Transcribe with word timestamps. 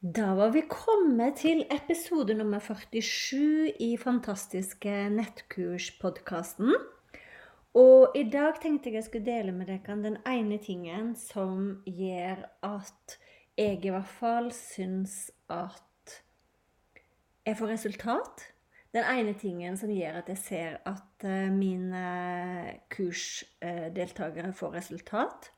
Da 0.00 0.30
var 0.32 0.54
vi 0.54 0.62
kommet 0.64 1.42
til 1.42 1.58
episode 1.68 2.32
nummer 2.32 2.62
47 2.64 3.74
i 3.84 3.88
Fantastiske 4.00 4.94
nettkurs-podkasten. 5.12 6.70
Og 7.76 8.16
i 8.16 8.22
dag 8.32 8.56
tenkte 8.62 8.88
jeg 8.88 8.96
jeg 8.96 9.04
skulle 9.10 9.26
dele 9.26 9.52
med 9.52 9.68
dere 9.68 9.98
den 10.00 10.16
ene 10.24 10.56
tingen 10.56 11.10
som 11.20 11.82
gjør 11.84 12.40
at 12.64 13.18
jeg 13.60 13.76
i 13.84 13.92
hvert 13.92 14.14
fall 14.22 14.48
syns 14.56 15.18
at 15.52 16.16
jeg 17.44 17.60
får 17.60 17.72
resultat. 17.74 18.46
Den 18.96 19.04
ene 19.04 19.36
tingen 19.36 19.76
som 19.76 19.92
gjør 19.92 20.22
at 20.22 20.32
jeg 20.32 20.42
ser 20.46 20.80
at 20.88 21.28
eh, 21.28 21.52
mine 21.52 22.06
kursdeltakere 22.88 24.56
får 24.56 24.78
resultat. 24.80 25.52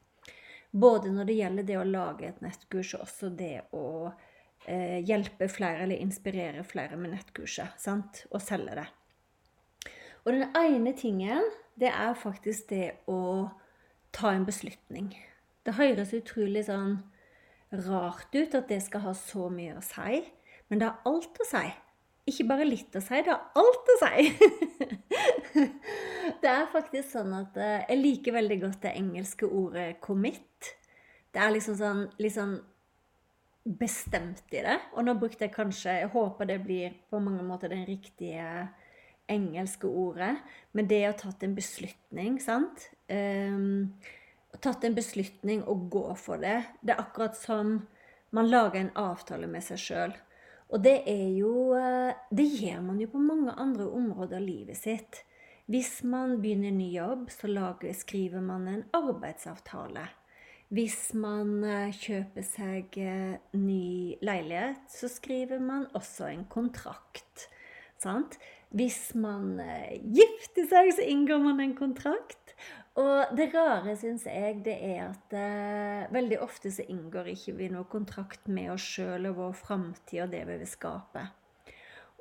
Både 0.73 1.15
når 1.15 1.31
det 1.31 1.41
gjelder 1.45 1.71
det 1.71 1.79
å 1.79 1.87
lage 1.87 2.27
et 2.27 2.43
nettkurs, 2.43 2.97
og 2.97 3.07
også 3.07 3.31
det 3.39 3.69
å 3.71 4.11
eh, 4.67 4.99
hjelpe 5.07 5.49
flere 5.51 5.85
eller 5.85 6.03
inspirere 6.03 6.65
flere 6.65 6.99
med 7.01 7.15
nettkurset 7.15 7.79
sant? 7.81 8.25
og 8.31 8.43
selge 8.43 8.77
det. 8.79 8.89
Og 10.25 10.37
den 10.37 10.51
ene 10.57 10.93
tingen, 10.95 11.43
det 11.79 11.91
er 11.91 12.15
faktisk 12.15 12.69
det 12.71 12.93
å 13.11 13.51
ta 14.15 14.33
en 14.33 14.47
beslutning. 14.47 15.11
Det 15.67 15.75
høres 15.79 16.15
utrolig 16.15 16.67
sånn 16.69 17.01
rart 17.73 18.35
ut 18.35 18.55
at 18.55 18.69
det 18.69 18.83
skal 18.85 19.07
ha 19.07 19.15
så 19.17 19.49
mye 19.51 19.79
å 19.79 19.85
si, 19.85 20.21
men 20.69 20.81
det 20.81 20.91
har 20.91 21.09
alt 21.09 21.41
å 21.41 21.49
si. 21.49 21.65
Ikke 22.31 22.47
bare 22.47 22.67
litt 22.69 22.95
å 22.95 23.03
si, 23.03 23.19
det 23.19 23.33
har 23.33 23.49
alt 23.59 23.89
å 23.95 23.97
si! 23.99 24.29
det 26.43 26.51
er 26.53 26.69
faktisk 26.71 27.09
sånn 27.17 27.33
at 27.35 27.57
eh, 27.59 27.81
jeg 27.89 27.99
liker 27.99 28.37
veldig 28.37 28.59
godt 28.63 28.85
det 28.85 28.95
engelske 29.01 29.49
ordet 29.49 29.97
'commit'. 30.05 30.71
Det 31.33 31.41
er 31.41 31.55
liksom 31.55 31.79
sånn, 31.81 32.05
liksom 32.23 32.61
bestemt 33.65 34.43
i 34.51 34.63
det. 34.65 34.79
Og 34.97 35.07
nå 35.07 35.15
brukte 35.19 35.47
jeg 35.47 35.55
kanskje 35.55 35.99
Jeg 36.01 36.13
håper 36.15 36.49
det 36.49 36.63
blir 36.65 36.97
på 37.11 37.21
mange 37.23 37.45
måter 37.47 37.73
den 37.73 37.85
riktige 37.87 38.69
engelske 39.31 39.87
ordet. 39.87 40.35
Men 40.73 40.89
det 40.91 41.05
å 41.09 41.15
tatt 41.19 41.45
en 41.47 41.55
beslutning, 41.57 42.41
sant 42.43 42.91
um, 43.09 43.93
Tatt 44.63 44.85
en 44.85 44.95
beslutning 44.95 45.63
og 45.65 45.87
gå 45.91 46.05
for 46.21 46.43
det. 46.43 46.59
Det 46.85 46.93
er 46.93 47.01
akkurat 47.01 47.39
som 47.39 47.79
man 48.37 48.51
lager 48.51 48.83
en 48.83 48.93
avtale 49.01 49.49
med 49.49 49.65
seg 49.65 49.81
sjøl. 49.81 50.13
Og 50.73 50.81
det 50.85 51.03
er 51.09 51.31
jo 51.37 51.73
eh, 51.77 52.13
Det 52.33 52.45
gjør 52.45 52.81
man 52.85 53.01
jo 53.01 53.11
på 53.13 53.21
mange 53.21 53.53
andre 53.61 53.89
områder 53.89 54.39
av 54.39 54.45
livet 54.45 54.77
sitt. 54.77 55.23
Hvis 55.73 56.03
man 56.05 56.39
begynner 56.43 56.73
ny 56.75 56.91
jobb, 56.95 57.31
så 57.33 57.49
lager, 57.49 57.93
skriver 57.97 58.45
man 58.45 58.69
en 58.69 58.85
arbeidsavtale. 58.97 60.05
Hvis 60.73 61.13
man 61.13 61.59
eh, 61.69 61.93
kjøper 61.93 62.45
seg 62.49 62.97
eh, 62.97 63.35
ny 63.61 64.17
leilighet, 64.25 64.87
så 64.89 65.11
skriver 65.13 65.61
man 65.61 65.85
også 65.93 66.31
en 66.31 66.47
kontrakt. 66.49 67.49
Sant? 68.01 68.39
Hvis 68.73 69.11
man 69.21 69.59
eh, 69.61 69.99
gifter 70.01 70.65
seg, 70.71 70.95
så 70.97 71.05
inngår 71.05 71.43
man 71.45 71.61
en 71.61 71.75
kontrakt. 71.77 72.55
Og 73.01 73.35
det 73.37 73.51
rare, 73.53 73.95
syns 74.01 74.25
jeg, 74.29 74.63
det 74.65 74.79
er 74.85 75.11
at 75.11 75.37
eh, 75.37 76.09
veldig 76.13 76.41
ofte 76.45 76.73
så 76.73 76.85
inngår 76.89 77.31
ikke 77.35 77.55
vi 77.61 77.69
noe 77.73 77.89
kontrakt 77.93 78.49
med 78.49 78.73
oss 78.73 78.85
sjøl 78.95 79.29
og 79.31 79.39
vår 79.39 79.55
framtid 79.61 80.25
og 80.25 80.33
det 80.33 80.43
vi 80.49 80.59
vil 80.61 80.73
skape. 80.73 81.27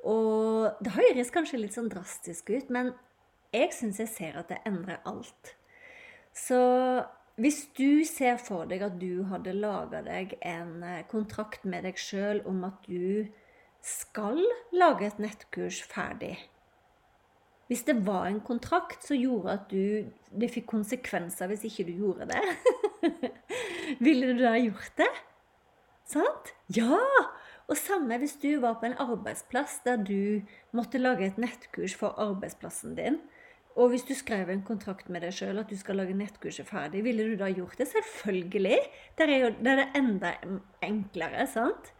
Og 0.08 0.76
det 0.84 0.92
høres 0.96 1.32
kanskje 1.32 1.60
litt 1.60 1.76
sånn 1.76 1.92
drastisk 1.92 2.52
ut, 2.52 2.68
men 2.72 2.92
jeg 3.52 3.72
syns 3.76 4.00
jeg 4.00 4.12
ser 4.12 4.38
at 4.40 4.48
det 4.52 4.62
endrer 4.68 5.00
alt. 5.08 5.56
Så 6.32 6.60
hvis 7.40 7.64
du 7.78 8.04
ser 8.04 8.36
for 8.42 8.68
deg 8.68 8.82
at 8.84 8.98
du 9.00 9.24
hadde 9.30 9.54
laga 9.56 10.02
deg 10.04 10.34
en 10.44 10.82
eh, 10.84 11.04
kontrakt 11.08 11.64
med 11.64 11.86
deg 11.88 12.00
sjøl 12.00 12.42
om 12.48 12.64
at 12.68 12.84
du 12.84 13.28
skal 13.82 14.38
lage 14.76 15.08
et 15.08 15.22
nettkurs 15.22 15.80
ferdig 15.90 16.36
Hvis 17.70 17.84
det 17.88 17.96
var 18.06 18.28
en 18.28 18.40
kontrakt 18.44 19.06
som 19.06 19.16
gjorde 19.16 19.56
at 19.56 19.70
du, 19.70 20.12
det 20.28 20.50
fikk 20.52 20.68
konsekvenser 20.74 21.48
hvis 21.50 21.64
ikke 21.70 21.88
du 21.88 21.94
gjorde 22.04 22.28
det 22.30 22.42
Ville 24.04 24.34
du 24.34 24.42
da 24.44 24.56
gjort 24.60 24.92
det? 25.00 25.10
Sant? 26.12 26.52
Ja! 26.76 27.00
Og 27.70 27.78
samme 27.78 28.18
hvis 28.20 28.36
du 28.42 28.60
var 28.60 28.76
på 28.80 28.90
en 28.90 28.98
arbeidsplass 29.00 29.80
der 29.86 29.96
du 29.96 30.42
måtte 30.76 31.00
lage 31.00 31.26
et 31.26 31.38
nettkurs 31.40 31.94
for 31.96 32.18
arbeidsplassen 32.20 32.96
din. 32.98 33.20
Og 33.72 33.88
hvis 33.92 34.04
du 34.04 34.12
skrev 34.14 34.50
en 34.52 34.64
kontrakt 34.66 35.08
med 35.08 35.24
deg 35.24 35.32
sjøl 35.32 35.62
at 35.62 35.70
du 35.70 35.78
skal 35.80 35.96
lage 36.02 36.16
nettkurset 36.16 36.68
ferdig, 36.68 37.04
ville 37.06 37.24
du 37.30 37.38
da 37.40 37.48
gjort 37.48 37.78
det? 37.80 37.88
Selvfølgelig! 37.88 38.78
Der 39.18 39.32
er, 39.32 39.38
jo, 39.46 39.50
der 39.64 39.72
er 39.72 39.80
det 39.80 40.02
enda 40.02 40.32
enklere, 40.84 41.46
sant? 41.48 41.92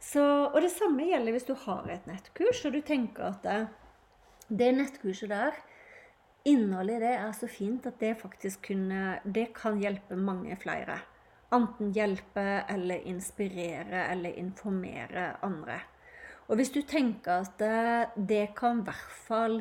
Så, 0.00 0.22
og 0.48 0.60
det 0.64 0.72
samme 0.72 1.08
gjelder 1.08 1.36
hvis 1.36 1.48
du 1.48 1.54
har 1.66 1.88
et 1.92 2.06
nettkurs, 2.08 2.64
og 2.64 2.76
du 2.76 2.80
tenker 2.84 3.32
at 3.32 3.44
det, 3.44 3.58
det 4.48 4.72
nettkurset 4.76 5.32
der 5.32 5.56
Innholdet 6.48 6.96
i 6.96 7.00
det 7.02 7.16
er 7.20 7.32
så 7.36 7.46
fint 7.52 7.84
at 7.84 7.98
det 8.00 8.14
faktisk 8.16 8.62
kunne, 8.70 9.18
det 9.28 9.50
kan 9.52 9.76
hjelpe 9.80 10.16
mange 10.16 10.54
flere. 10.56 10.96
Enten 11.52 11.90
hjelpe 11.92 12.62
eller 12.70 13.04
inspirere 13.10 14.06
eller 14.08 14.38
informere 14.40 15.34
andre. 15.44 15.76
Og 16.48 16.56
hvis 16.56 16.72
du 16.72 16.80
tenker 16.80 17.44
at 17.44 17.58
det, 17.60 18.26
det 18.30 18.54
kan 18.56 18.80
i 18.80 18.86
hvert 18.88 19.18
fall 19.26 19.60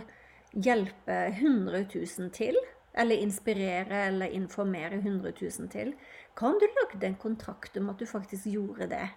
hjelpe 0.54 1.18
100 1.36 1.86
000 1.94 2.32
til, 2.36 2.58
eller 2.94 3.22
inspirere 3.22 4.08
eller 4.08 4.34
informere 4.36 5.00
100 5.00 5.34
000 5.42 5.70
til, 5.70 5.94
kan 6.36 6.58
du 6.60 6.66
lage 6.68 7.06
en 7.06 7.16
kontrakt 7.20 7.78
om 7.78 7.90
at 7.90 8.00
du 8.00 8.06
faktisk 8.10 8.48
gjorde 8.50 8.90
det? 8.90 9.08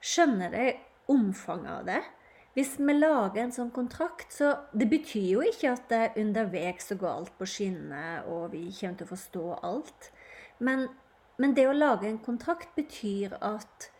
Skjønner 0.00 0.54
du 0.54 1.12
omfanget 1.12 1.72
av 1.72 1.84
det? 1.88 2.02
Hvis 2.56 2.74
vi 2.80 2.94
lager 2.96 3.42
en 3.42 3.52
sånn 3.54 3.70
kontrakt, 3.70 4.32
så 4.34 4.54
det 4.74 4.88
betyr 4.90 5.28
jo 5.36 5.42
ikke 5.46 5.74
at 5.76 5.84
det 5.92 6.16
underveis 6.18 6.88
så 6.90 6.96
går 6.98 7.12
alt 7.12 7.36
på 7.38 7.46
skinner, 7.46 8.24
og 8.26 8.50
vi 8.54 8.64
kommer 8.74 8.98
til 8.98 9.06
å 9.06 9.12
forstå 9.12 9.44
alt. 9.68 10.08
Men, 10.58 10.88
men 11.38 11.54
det 11.54 11.68
å 11.70 11.76
lage 11.76 12.08
en 12.08 12.18
kontrakt 12.24 12.74
betyr 12.74 13.36
at 13.38 13.90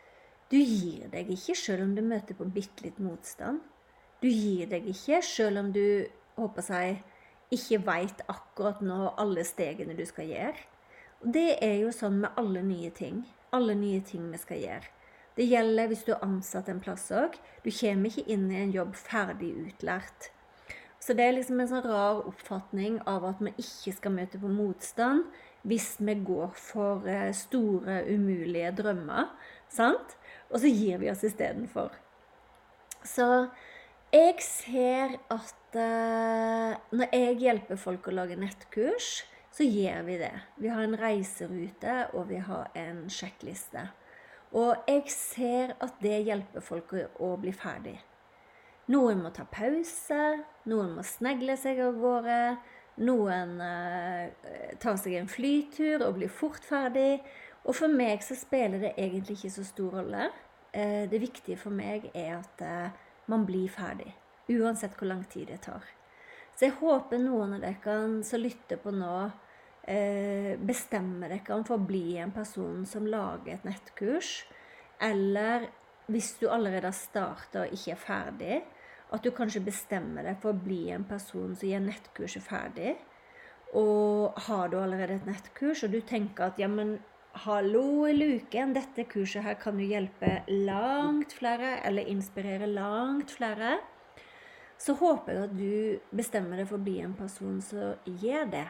du 0.51 0.57
gir 0.59 1.07
deg 1.13 1.31
ikke 1.31 1.55
selv 1.61 1.85
om 1.85 1.95
du 1.95 2.03
møter 2.03 2.35
på 2.35 2.49
bitte 2.51 2.87
litt 2.87 2.99
motstand. 3.05 3.61
Du 4.19 4.27
gir 4.27 4.67
deg 4.71 4.89
ikke 4.91 5.21
selv 5.23 5.63
om 5.63 5.71
du 5.75 6.09
håper 6.39 6.73
jeg, 6.73 7.01
ikke 7.55 7.81
veit 7.87 8.23
akkurat 8.29 8.81
nå 8.85 9.15
alle 9.21 9.45
stegene 9.47 9.97
du 9.97 10.05
skal 10.09 10.29
gjøre. 10.29 10.67
Og 11.23 11.33
det 11.35 11.59
er 11.65 11.81
jo 11.83 11.93
sånn 11.95 12.21
med 12.23 12.39
alle 12.39 12.63
nye 12.63 12.91
ting. 12.95 13.23
Alle 13.57 13.75
nye 13.75 14.01
ting 14.05 14.29
vi 14.31 14.41
skal 14.41 14.61
gjøre. 14.63 14.95
Det 15.39 15.47
gjelder 15.47 15.89
hvis 15.91 16.03
du 16.07 16.13
er 16.15 16.25
ansatt 16.27 16.69
en 16.69 16.83
plass 16.83 17.07
òg. 17.15 17.37
Du 17.63 17.71
kommer 17.71 18.11
ikke 18.11 18.27
inn 18.31 18.49
i 18.51 18.59
en 18.59 18.75
jobb 18.75 18.97
ferdig 18.99 19.53
utlært. 19.63 20.33
Så 20.99 21.15
det 21.15 21.25
er 21.25 21.37
liksom 21.37 21.61
en 21.63 21.71
sånn 21.71 21.87
rar 21.87 22.25
oppfatning 22.27 22.99
av 23.09 23.25
at 23.29 23.43
vi 23.43 23.53
ikke 23.63 23.95
skal 23.97 24.17
møte 24.17 24.41
på 24.43 24.51
motstand 24.51 25.29
hvis 25.69 25.93
vi 26.03 26.15
går 26.27 26.51
for 26.59 27.07
eh, 27.09 27.31
store, 27.35 28.03
umulige 28.11 28.73
drømmer. 28.81 29.31
Sant? 29.71 30.17
Og 30.51 30.63
så 30.63 30.71
gir 30.71 30.99
vi 31.03 31.11
oss 31.13 31.25
istedenfor. 31.27 31.95
Så 33.07 33.49
jeg 34.13 34.35
ser 34.41 35.19
at 35.33 35.77
eh, 35.77 36.77
når 36.97 37.13
jeg 37.13 37.41
hjelper 37.43 37.81
folk 37.81 38.09
å 38.09 38.15
lage 38.17 38.39
nettkurs, 38.41 39.23
så 39.53 39.67
gjør 39.67 40.05
vi 40.07 40.19
det. 40.21 40.35
Vi 40.57 40.71
har 40.73 40.85
en 40.85 40.97
reiserute, 40.99 41.95
og 42.15 42.29
vi 42.31 42.39
har 42.41 42.71
en 42.79 43.07
sjekkliste. 43.13 43.89
Og 44.57 44.89
jeg 44.89 45.11
ser 45.13 45.75
at 45.85 45.99
det 46.01 46.23
hjelper 46.29 46.65
folk 46.65 46.95
å, 46.95 47.35
bli 47.41 47.53
ferdig. 47.53 47.99
Noen 48.89 49.21
må 49.21 49.33
ta 49.35 49.45
pause, 49.45 50.21
noen 50.71 50.95
må 50.97 51.05
snegle 51.05 51.59
seg 51.61 51.83
av 51.85 51.99
gårde. 52.01 52.39
Noen 53.05 53.59
uh, 53.61 54.31
tar 54.81 54.97
seg 54.99 55.19
en 55.19 55.29
flytur 55.31 56.07
og 56.07 56.17
blir 56.17 56.33
fort 56.33 56.65
ferdig. 56.65 57.19
Og 57.69 57.77
for 57.77 57.93
meg 57.93 58.25
så 58.25 58.39
spiller 58.39 58.81
det 58.81 58.95
egentlig 58.97 59.37
ikke 59.37 59.53
så 59.59 59.67
stor 59.69 59.99
rolle. 60.01 60.31
Uh, 60.73 61.05
det 61.11 61.21
viktige 61.21 61.61
for 61.61 61.75
meg 61.75 62.09
er 62.15 62.39
at 62.39 62.65
eh, 62.65 63.05
man 63.29 63.47
blir 63.49 63.69
ferdig. 63.73 64.11
Uansett 64.49 64.97
hvor 64.97 65.11
lang 65.11 65.25
tid 65.29 65.51
det 65.53 65.63
tar. 65.67 65.85
Så 66.57 66.67
jeg 66.67 66.79
håper 66.81 67.21
noen 67.23 67.59
av 67.59 67.63
dere 67.63 67.99
som 68.27 68.43
lytter 68.43 68.81
på 68.83 68.91
nå, 68.91 69.17
eh, 69.83 70.57
bestemmer 70.59 71.31
dere 71.31 71.63
for 71.65 71.77
å 71.77 71.87
bli 71.87 72.17
en 72.19 72.33
person 72.33 72.87
som 72.87 73.07
lager 73.07 73.55
et 73.55 73.69
nettkurs. 73.69 74.45
Eller 75.01 75.69
hvis 76.09 76.33
du 76.41 76.49
allerede 76.49 76.89
har 76.89 76.97
starta 76.97 77.67
og 77.67 77.77
ikke 77.77 77.93
er 77.93 78.03
ferdig, 78.03 78.63
at 79.13 79.23
du 79.25 79.31
kanskje 79.33 79.65
bestemmer 79.65 80.27
deg 80.27 80.41
for 80.43 80.53
å 80.53 80.65
bli 80.65 80.89
en 80.93 81.05
person 81.09 81.55
som 81.57 81.69
gjør 81.69 81.85
nettkurset 81.85 82.45
ferdig. 82.45 82.97
Og 83.77 84.37
har 84.49 84.69
du 84.69 84.79
allerede 84.81 85.19
et 85.19 85.29
nettkurs, 85.29 85.85
og 85.85 85.93
du 85.93 86.01
tenker 86.01 86.49
at 86.49 86.61
ja, 86.61 86.69
men 86.69 86.99
Hallo 87.39 88.03
i 88.09 88.15
luken, 88.17 88.73
dette 88.75 89.05
kurset 89.07 89.45
her 89.45 89.55
kan 89.61 89.77
jo 89.79 89.85
hjelpe 89.87 90.41
langt 90.49 91.37
flere, 91.39 91.77
eller 91.87 92.09
inspirere 92.11 92.67
langt 92.67 93.31
flere. 93.37 93.77
Så 94.81 94.97
håper 94.99 95.37
jeg 95.37 95.45
at 95.45 95.55
du 95.55 96.17
bestemmer 96.19 96.59
deg 96.59 96.67
for 96.67 96.81
å 96.81 96.87
bli 96.89 96.97
en 97.05 97.15
person 97.15 97.61
som 97.63 98.17
gjør 98.25 98.49
det. 98.55 98.65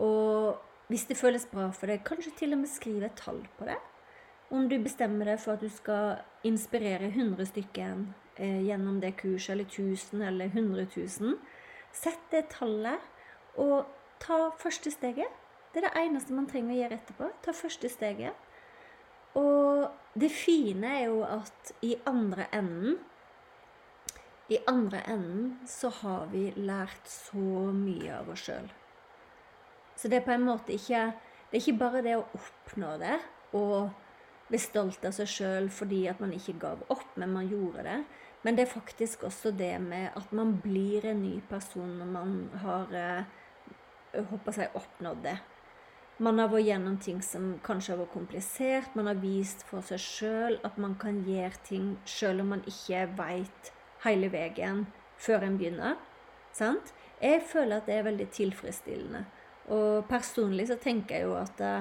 Og 0.00 0.88
hvis 0.88 1.04
det 1.10 1.18
føles 1.20 1.44
bra 1.50 1.66
for 1.76 1.92
deg, 1.92 2.00
kanskje 2.06 2.32
til 2.38 2.56
og 2.56 2.62
med 2.62 2.72
skrive 2.72 3.10
et 3.10 3.20
tall 3.20 3.42
på 3.58 3.68
det. 3.68 3.76
Om 4.48 4.70
du 4.70 4.78
bestemmer 4.80 5.34
deg 5.34 5.42
for 5.42 5.58
at 5.58 5.66
du 5.66 5.68
skal 5.68 6.22
inspirere 6.48 7.10
100 7.10 7.50
stykker 7.52 8.00
eh, 8.40 8.62
gjennom 8.70 9.02
det 9.04 9.12
kurset, 9.20 9.58
eller 9.58 9.68
1000 9.68 10.24
eller 10.30 10.48
100 10.48 10.88
000, 10.96 11.36
sett 11.92 12.24
det 12.32 12.46
tallet, 12.56 13.12
og 13.60 13.92
ta 14.24 14.46
første 14.62 14.94
steget. 14.94 15.39
Det 15.70 15.80
er 15.80 15.86
det 15.86 16.02
eneste 16.02 16.34
man 16.34 16.48
trenger 16.50 16.74
å 16.74 16.78
gjøre 16.80 16.96
etterpå. 16.98 17.28
Ta 17.44 17.54
første 17.54 17.90
steget. 17.92 18.48
Og 19.38 19.86
det 20.18 20.32
fine 20.34 20.90
er 20.98 21.04
jo 21.06 21.22
at 21.22 21.72
i 21.86 21.94
andre 22.10 22.48
enden 22.52 22.98
I 24.50 24.58
andre 24.66 25.04
enden 25.06 25.52
så 25.70 25.92
har 26.00 26.24
vi 26.32 26.48
lært 26.56 27.06
så 27.06 27.70
mye 27.70 28.16
av 28.16 28.32
oss 28.32 28.48
sjøl. 28.48 28.66
Så 29.94 30.10
det 30.10 30.18
er 30.18 30.26
på 30.26 30.34
en 30.34 30.48
måte 30.48 30.74
ikke 30.74 31.12
Det 31.50 31.58
er 31.58 31.62
ikke 31.62 31.78
bare 31.78 32.02
det 32.02 32.16
å 32.18 32.26
oppnå 32.34 32.96
det 32.98 33.18
og 33.58 33.90
bli 34.50 34.58
stolt 34.58 35.04
av 35.06 35.14
seg 35.14 35.30
sjøl 35.30 35.70
fordi 35.74 36.04
at 36.10 36.20
man 36.22 36.30
ikke 36.34 36.54
gav 36.62 36.82
opp, 36.90 37.16
men 37.18 37.32
man 37.34 37.48
gjorde 37.50 37.82
det. 37.86 37.96
Men 38.42 38.54
det 38.56 38.64
er 38.64 38.70
faktisk 38.70 39.24
også 39.26 39.50
det 39.58 39.72
med 39.82 40.14
at 40.14 40.30
man 40.32 40.52
blir 40.62 41.06
en 41.10 41.22
ny 41.22 41.40
person 41.50 41.90
når 41.98 42.12
man 42.14 42.36
har 42.62 42.94
eh, 42.94 43.24
håper 44.30 44.62
jeg, 44.62 44.70
oppnådd 44.78 45.24
det. 45.26 45.36
Man 46.20 46.36
har 46.36 46.50
vært 46.52 46.66
gjennom 46.68 46.96
ting 47.00 47.22
som 47.24 47.54
kanskje 47.64 47.94
har 47.94 48.02
vært 48.02 48.12
komplisert. 48.12 48.96
Man 48.98 49.06
har 49.08 49.20
vist 49.22 49.62
for 49.64 49.80
seg 49.88 50.02
sjøl 50.04 50.58
at 50.68 50.76
man 50.76 50.98
kan 51.00 51.22
gjøre 51.24 51.62
ting 51.64 51.94
sjøl 52.04 52.42
om 52.42 52.50
man 52.52 52.64
ikke 52.68 53.06
veit 53.16 53.70
hele 54.04 54.28
veien 54.32 54.82
før 55.20 55.46
en 55.46 55.56
begynner. 55.56 55.96
Sant? 56.52 56.92
Jeg 57.24 57.40
føler 57.48 57.80
at 57.80 57.88
det 57.88 57.96
er 57.96 58.04
veldig 58.04 58.28
tilfredsstillende. 58.36 59.24
Og 59.72 60.04
personlig 60.12 60.68
så 60.68 60.76
tenker 60.80 61.16
jeg 61.16 61.28
jo 61.30 61.34
at 61.40 61.56
det, 61.56 61.74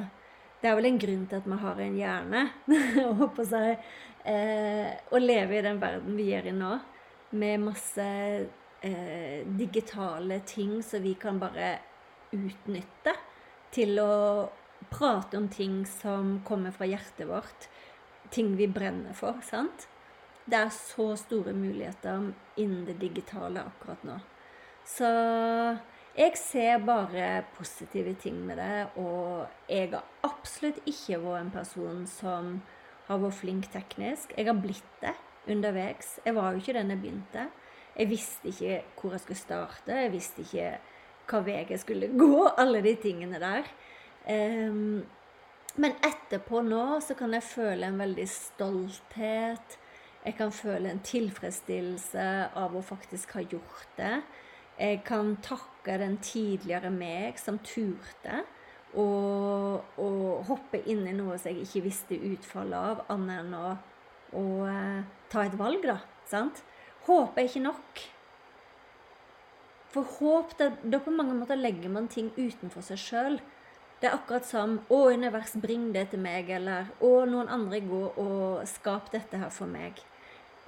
det 0.62 0.72
er 0.72 0.80
vel 0.80 0.88
en 0.88 1.04
grunn 1.04 1.28
til 1.28 1.42
at 1.42 1.52
vi 1.52 1.60
har 1.66 1.84
en 1.84 2.00
hjerne. 2.00 2.48
og 3.12 3.44
seg, 3.44 3.88
eh, 4.24 4.90
å 5.12 5.20
leve 5.20 5.60
i 5.60 5.66
den 5.68 5.84
verden 5.84 6.16
vi 6.16 6.32
gjør 6.32 6.48
i 6.48 6.56
nå, 6.56 6.74
med 7.44 7.66
masse 7.68 8.08
eh, 8.08 9.40
digitale 9.60 10.40
ting 10.48 10.78
som 10.80 11.04
vi 11.04 11.18
kan 11.20 11.44
bare 11.44 11.74
utnytte 12.32 13.20
til 13.76 14.00
å 14.02 14.50
prate 14.90 15.38
om 15.38 15.48
ting 15.52 15.84
som 15.88 16.40
kommer 16.48 16.74
fra 16.76 16.88
hjertet 16.90 17.28
vårt. 17.30 17.70
Ting 18.34 18.56
vi 18.58 18.68
brenner 18.68 19.14
for. 19.18 19.42
sant? 19.46 19.88
Det 20.50 20.58
er 20.58 20.74
så 20.74 21.14
store 21.20 21.54
muligheter 21.54 22.32
innen 22.58 22.86
det 22.88 22.98
digitale 23.02 23.62
akkurat 23.70 24.04
nå. 24.08 24.18
Så 24.90 25.10
jeg 26.18 26.38
ser 26.42 26.82
bare 26.82 27.44
positive 27.56 28.16
ting 28.18 28.40
med 28.48 28.58
det, 28.58 28.88
og 28.98 29.46
jeg 29.70 29.92
har 29.94 30.08
absolutt 30.26 30.82
ikke 30.90 31.20
vært 31.22 31.44
en 31.44 31.52
person 31.54 32.06
som 32.10 32.56
har 33.08 33.22
vært 33.22 33.38
flink 33.38 33.70
teknisk. 33.74 34.34
Jeg 34.38 34.50
har 34.50 34.58
blitt 34.58 34.96
det 35.04 35.14
underveis. 35.50 36.18
Jeg 36.26 36.36
var 36.36 36.52
jo 36.52 36.64
ikke 36.64 36.76
den 36.80 36.94
jeg 36.94 37.02
begynte. 37.04 37.46
Jeg 37.96 38.10
visste 38.10 38.50
ikke 38.50 38.82
hvor 39.00 39.14
jeg 39.16 39.24
skulle 39.24 39.44
starte. 39.44 40.02
Jeg 40.04 40.12
visste 40.14 40.46
ikke 40.46 40.72
hva 41.30 41.42
vei 41.46 41.62
jeg 41.70 41.82
skulle 41.84 42.12
gå, 42.18 42.48
alle 42.58 42.82
de 42.86 42.96
tingene 43.02 43.40
der. 43.42 43.70
Um, 44.30 45.00
men 45.80 45.96
etterpå 46.04 46.64
nå 46.66 47.00
så 47.06 47.16
kan 47.18 47.34
jeg 47.36 47.46
føle 47.46 47.88
en 47.88 48.02
veldig 48.02 48.28
stolthet. 48.30 49.78
Jeg 50.26 50.36
kan 50.36 50.52
føle 50.52 50.92
en 50.92 51.02
tilfredsstillelse 51.06 52.26
av 52.60 52.76
å 52.76 52.84
faktisk 52.84 53.38
ha 53.38 53.46
gjort 53.46 53.92
det. 53.98 54.16
Jeg 54.80 55.02
kan 55.08 55.36
takke 55.44 55.98
den 56.02 56.18
tidligere 56.24 56.92
meg 56.92 57.40
som 57.40 57.60
turte 57.64 58.44
å, 58.98 59.08
hoppe 60.50 60.82
inn 60.90 61.06
i 61.08 61.16
noe 61.16 61.38
som 61.38 61.52
jeg 61.52 61.68
ikke 61.68 61.86
visste 61.86 62.20
utfallet 62.32 62.78
av, 62.80 63.04
annet 63.14 63.44
enn 63.44 63.58
å, 63.58 63.74
å 64.40 64.46
uh, 64.66 65.02
ta 65.32 65.46
et 65.46 65.58
valg, 65.60 65.84
da. 65.86 66.00
Sant? 66.30 66.64
Håp 67.08 67.38
er 67.38 67.50
ikke 67.50 67.64
nok. 67.68 68.02
For 69.90 70.06
håp, 70.20 70.58
da, 70.60 70.70
da 70.84 71.00
på 71.02 71.14
mange 71.14 71.34
måter 71.34 71.58
legger 71.58 71.90
man 71.90 72.08
ting 72.12 72.30
utenfor 72.38 72.86
seg 72.86 73.02
sjøl. 73.02 73.40
Det 74.00 74.08
er 74.08 74.16
akkurat 74.16 74.46
som 74.46 74.80
'Å, 74.88 75.00
univers, 75.14 75.56
bring 75.60 75.92
det 75.94 76.10
til 76.12 76.20
meg', 76.20 76.50
eller 76.50 76.88
'Å, 77.02 77.26
noen 77.28 77.50
andre 77.50 77.82
gå 77.82 78.04
og 78.16 78.68
skap 78.68 79.12
dette 79.12 79.38
her 79.38 79.50
for 79.50 79.68
meg'. 79.68 80.00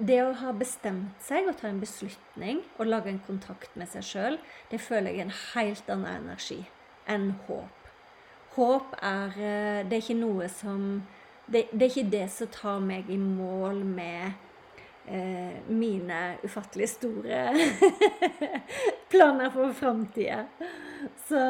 Det 0.02 0.18
å 0.24 0.34
ha 0.34 0.52
bestemt 0.52 1.22
seg 1.22 1.48
og 1.48 1.58
ta 1.58 1.68
en 1.68 1.80
beslutning 1.80 2.64
og 2.80 2.88
lage 2.88 3.10
en 3.10 3.22
kontakt 3.28 3.76
med 3.78 3.88
seg 3.88 4.04
sjøl, 4.04 4.38
det 4.72 4.82
føler 4.82 5.12
jeg 5.12 5.20
er 5.20 5.28
en 5.30 5.40
helt 5.54 5.90
annen 5.90 6.24
energi 6.24 6.66
enn 7.08 7.36
håp. 7.48 7.90
Håp 8.56 8.96
er 9.02 9.38
eh, 9.38 9.84
Det 9.86 9.94
er 9.94 10.02
ikke 10.02 10.18
noe 10.18 10.48
som 10.50 11.04
det, 11.48 11.68
det 11.72 11.82
er 11.82 11.92
ikke 11.92 12.12
det 12.12 12.30
som 12.32 12.48
tar 12.48 12.80
meg 12.80 13.10
i 13.10 13.18
mål 13.18 13.84
med 13.86 14.34
mine 15.02 16.18
ufattelig 16.46 16.88
store 16.94 17.40
planer 19.12 19.50
for 19.52 19.74
framtida. 19.76 20.46
Så 21.28 21.42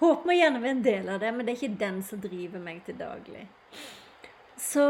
håper 0.00 0.26
må 0.26 0.36
gjerne 0.36 0.60
være 0.60 0.76
en 0.76 0.82
del 0.84 1.12
av 1.14 1.20
det, 1.22 1.30
men 1.32 1.46
det 1.46 1.54
er 1.54 1.60
ikke 1.60 1.82
den 1.84 2.02
som 2.04 2.20
driver 2.20 2.60
meg 2.60 2.82
til 2.84 2.98
daglig. 2.98 3.46
Så 4.60 4.84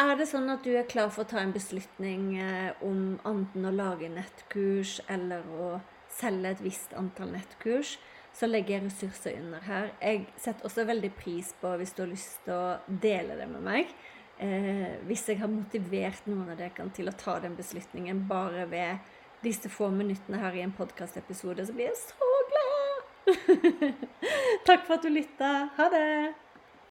er 0.00 0.16
det 0.18 0.26
sånn 0.30 0.50
at 0.52 0.64
du 0.66 0.72
er 0.74 0.88
klar 0.90 1.10
for 1.14 1.24
å 1.24 1.30
ta 1.30 1.40
en 1.40 1.54
beslutning 1.54 2.34
eh, 2.42 2.72
om 2.84 3.16
enten 3.26 3.66
å 3.66 3.74
lage 3.74 4.10
nettkurs 4.10 4.98
eller 5.10 5.46
å 5.54 5.68
selge 6.14 6.50
et 6.54 6.62
visst 6.64 6.94
antall 6.98 7.32
nettkurs, 7.34 7.96
så 8.34 8.48
legger 8.50 8.76
jeg 8.76 8.84
ressurser 8.88 9.38
under 9.38 9.62
her. 9.66 9.92
Jeg 10.02 10.26
setter 10.42 10.66
også 10.66 10.86
veldig 10.88 11.12
pris 11.16 11.52
på 11.60 11.70
hvis 11.78 11.94
du 11.94 12.02
har 12.04 12.10
lyst 12.10 12.42
til 12.46 12.54
å 12.54 12.98
dele 13.06 13.38
det 13.38 13.48
med 13.50 13.64
meg. 13.64 13.94
Eh, 14.42 14.96
hvis 15.06 15.28
jeg 15.30 15.38
har 15.38 15.50
motivert 15.50 16.26
noen 16.26 16.48
av 16.50 16.58
dere 16.58 16.88
til 16.96 17.10
å 17.10 17.14
ta 17.18 17.38
den 17.42 17.54
beslutningen 17.58 18.24
bare 18.30 18.66
ved 18.70 19.12
disse 19.44 19.70
få 19.70 19.90
minuttene 19.94 20.40
her 20.42 20.56
i 20.56 20.64
en 20.64 20.74
podkastepisode, 20.74 21.66
så 21.66 21.76
blir 21.76 21.92
jeg 21.92 22.00
så 22.00 22.32
glad! 22.50 23.94
Takk 24.68 24.86
for 24.86 24.96
at 24.96 25.04
du 25.04 25.12
lytta. 25.12 25.52
Ha 25.76 25.90
det! 25.92 26.43